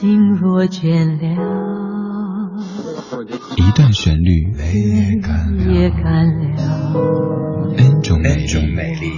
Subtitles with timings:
[0.00, 2.56] 心若倦了，
[3.54, 5.20] 一段旋律，泪
[5.68, 9.12] 也干了，N 种美丽。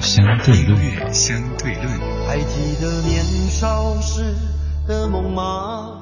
[0.00, 0.78] 相对论，
[1.12, 1.86] 相对论。
[2.26, 4.34] 还记得年少时
[4.86, 6.01] 的梦吗？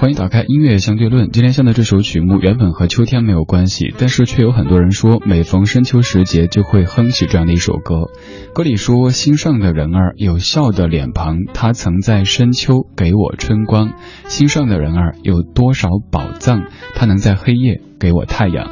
[0.00, 1.28] 欢迎打开音乐相对论。
[1.30, 8.08] 今天下的这首曲目原本和秋天没有关系，但是却有很多人说每逢深秋时节就会哼起这样的一首歌。
[8.54, 13.92] 歌里说：“心上的人儿有笑的脸庞，他曾在深秋给我春光。
[14.24, 16.64] 心上的人儿有多少宝藏，
[16.94, 18.70] 他能在黑夜给我太阳。”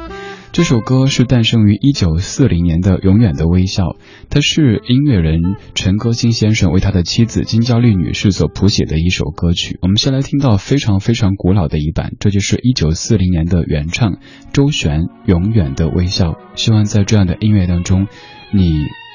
[0.51, 3.83] 这首歌是诞生于一九四零年的《永远的微笑》，
[4.29, 5.41] 它是音乐人
[5.75, 9.77] 陈歌辛先生为他的妻子金娇丽女士所谱写的一首歌曲。
[9.81, 14.17] 我们先来听到非常非常古老的一版，这就是一九四零年的原唱
[14.51, 16.31] 周璇《永远的微笑》。
[16.55, 18.07] 希望在这样的音乐当中，
[18.51, 18.71] 你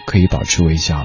[0.07, 1.05] 可以保持微笑。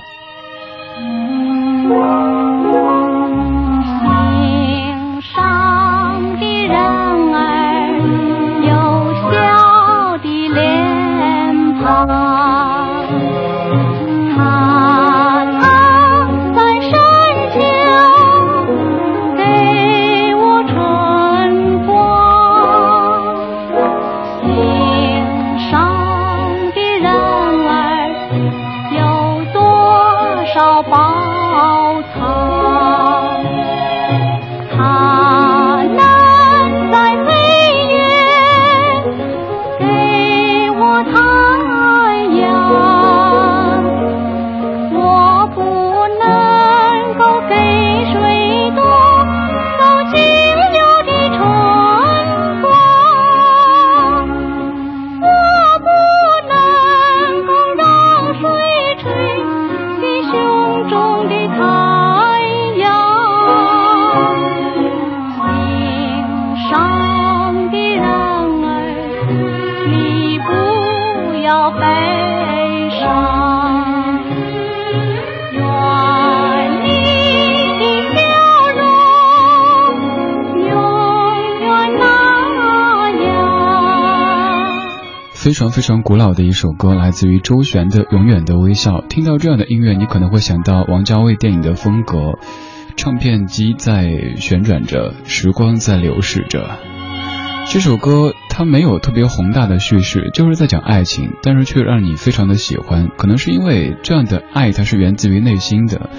[85.50, 89.00] 非常非常古老的一首歌，来自于周璇的《永远的微笑》。
[89.08, 92.38] 听到这样的音乐，你可能会想到王家卫电影的风格，
[92.96, 96.78] 唱片机在旋转着，时光在流逝着。
[97.66, 103.10] 这首歌它没有特别宏大的叙事，就是在讲爱情，但是却让你非常的喜欢。
[103.18, 106.12] 可能是因为这样的爱，它是源自于内心的。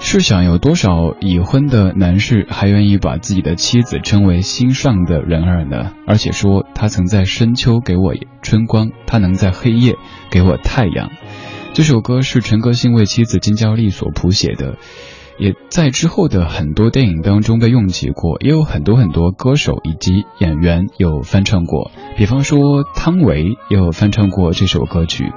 [0.00, 5.92] 试想，有多少已婚的男士还愿意把自己的妻子称为心上的人儿呢？
[6.06, 9.96] 而且说他曾在深秋给我春光，他能在黑夜
[10.30, 11.10] 给我太阳。
[11.74, 14.76] 这首歌是陈歌辛为妻子金娇丽所谱写的，
[15.38, 25.32] 也在之后的很多电影当中被用起过，也有很多很多歌手以及演员有翻唱过，比方说汤唯也有翻唱过这首歌曲。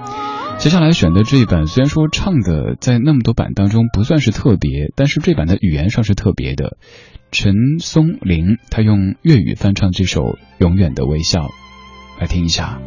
[0.62, 6.78] 接下来选的这一版，虽然说唱的在那么多版当中不算是特别，但是这版的语言上是特别的。
[7.32, 10.22] 陈松伶他用粤语翻唱这首
[10.60, 11.48] 《永远的微笑》，
[12.20, 12.80] 来听一下。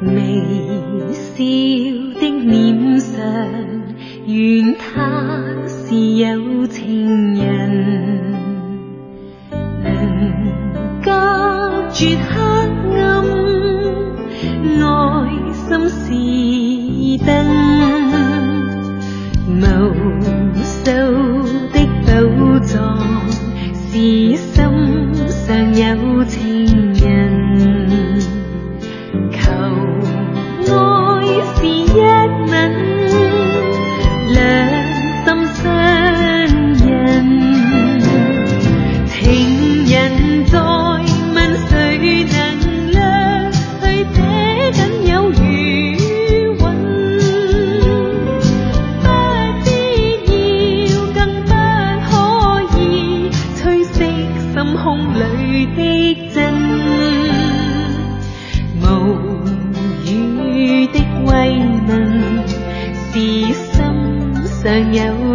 [0.00, 1.44] 微笑
[2.20, 3.22] 的脸上，
[4.26, 8.11] 愿他是有情人。
[11.94, 12.32] 绝黑
[12.98, 13.02] 暗，
[14.80, 14.84] 爱
[15.52, 16.00] 心是
[17.24, 17.28] 灯，
[19.60, 19.62] 无
[20.64, 20.80] 数
[21.72, 21.76] 的
[22.06, 22.10] 宝
[22.60, 22.72] 藏，
[23.90, 24.50] 是心
[25.28, 25.40] 上
[25.74, 26.51] 有情。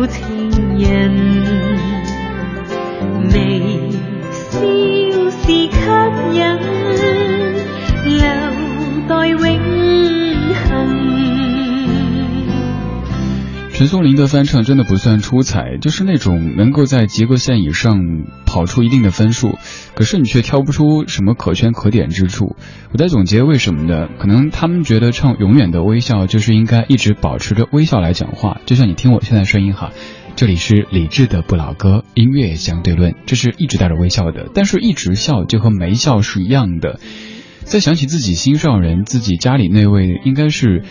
[0.07, 0.85] 情人，
[3.33, 3.91] 微
[4.49, 4.59] 笑
[5.29, 5.69] 是吸
[6.33, 6.41] 引，
[8.05, 8.19] 留
[9.07, 9.39] 待永
[10.55, 10.65] 恒。
[13.73, 17.99] 陈松伶的翻唱真的不算出彩，就是那种能够在及格线以上
[18.45, 19.59] 跑出一定的分数，
[19.97, 22.55] 可是你却挑不出什么可圈可点之处。
[22.91, 24.07] 我在总结为什么呢？
[24.19, 29.89] 可能他们觉得唱《永远的微笑》就是应该一直保持着微笑来讲话，就像你听我现在声音哈，
[30.35, 36.99] 这里是李志的不老歌，音乐相对论，这是一直带着微笑的，但是一直笑就和没笑是一样的。
[37.63, 40.83] 再想起自己心上人，自己家里那位应该是。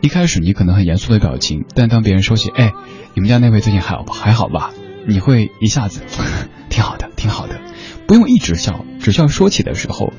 [0.00, 2.74] 一开始你可能很严肃的表情，但当别人说起，哎，
[3.14, 4.70] 你们家那位最近还好还好吧？
[5.08, 6.02] 你会一下子
[6.68, 7.58] 挺好的，挺好的，
[8.06, 10.12] 不用一直笑，只需要说起的时候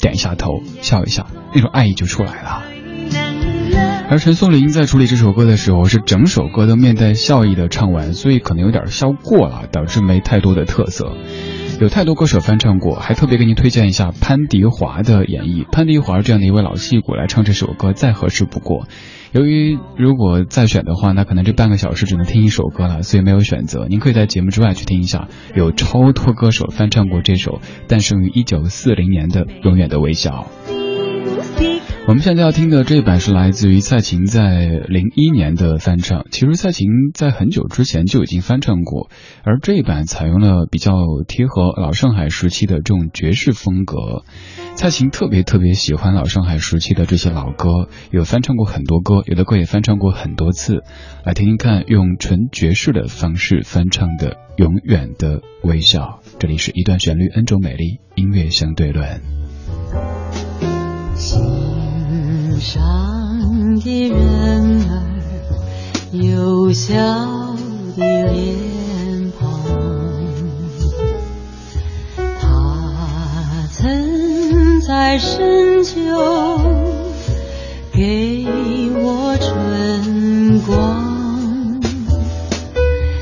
[0.00, 2.62] 点一下头，笑一下，那种爱意就出来了。
[4.10, 11.12] 而陈松伶在处理这首歌的时候，是整首歌都面带笑意的唱完，所以可能有点笑过了，导致没太多的特色。
[11.80, 15.64] 有太多歌手翻唱过，还特别给您推荐一下潘迪华的演绎。
[15.70, 18.86] 潘迪华这样的一位老戏骨来唱这首歌，再合适不过。
[19.32, 23.86] 由于如果再选的话，那可能这半个小时只能听一首歌了，所以没有选择。
[23.88, 30.46] 您可以在节目之外去听一下，有超脱歌手翻唱过这首诞生于一九四零年的《永远的微笑》。
[32.12, 36.26] 我们现在要听的这一版是来自于蔡琴在零一年的翻唱。
[36.30, 39.08] 其实蔡琴在很久之前就已经翻唱过，
[39.44, 40.92] 而这一版采用了比较
[41.26, 44.24] 贴合老上海时期的这种爵士风格。
[44.74, 50.82] 蔡琴特别特别喜欢老上海时期的这些老歌，有翻唱过很多歌，有的歌也翻唱过很多次。
[51.24, 56.20] 来听听看，用纯爵士的方式翻唱的《永远的微笑》。
[56.38, 59.22] 这里是一段旋律，N 种美丽，音乐相对论。
[62.62, 62.80] 上
[63.80, 65.02] 的人儿
[66.12, 66.94] 有笑
[67.96, 69.48] 的脸庞，
[72.40, 75.96] 他曾在深秋
[77.92, 78.46] 给
[78.94, 81.80] 我春光，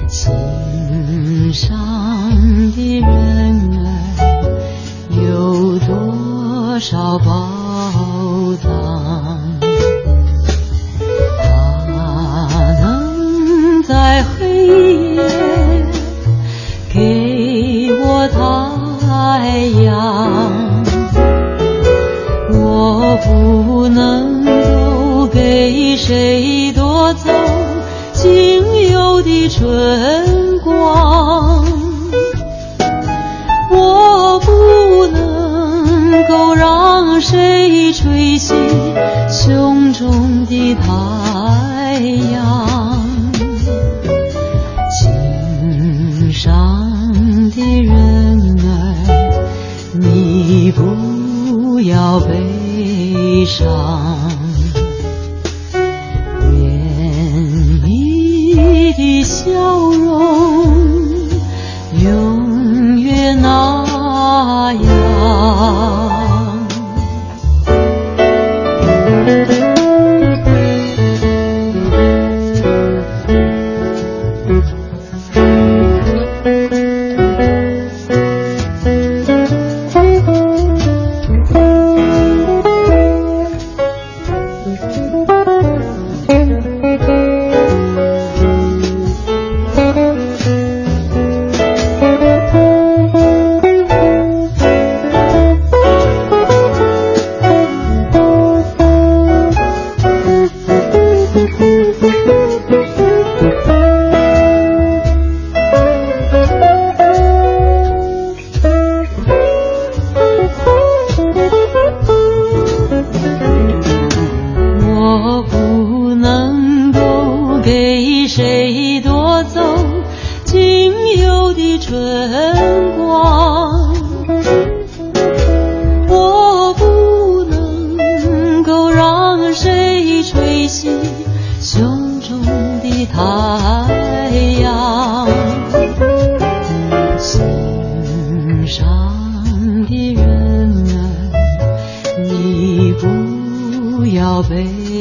[0.07, 0.31] 心
[1.55, 1.79] 上
[2.73, 3.09] 的人
[3.75, 3.89] 儿
[5.27, 7.60] 有多少宝？
[25.71, 27.31] 为谁夺走
[28.13, 31.65] 仅有的春光
[33.71, 38.53] 我不能够让谁吹熄
[39.29, 42.01] 胸中的太
[42.33, 43.07] 阳。
[44.91, 46.91] 心上
[47.51, 48.95] 的人儿
[50.01, 54.40] 你不要悲伤。
[59.01, 60.30] 的笑容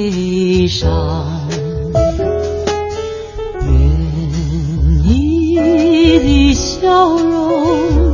[0.09, 1.47] 悲伤，
[3.61, 3.69] 愿
[5.03, 8.09] 你的笑容。